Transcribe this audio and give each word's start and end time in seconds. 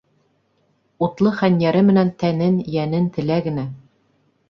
Утлы 1.09 1.35
хәнйәре 1.43 1.85
менән 1.91 2.11
тәнен, 2.25 2.61
йәнен 2.75 3.15
телә 3.19 3.43
генә. 3.51 3.71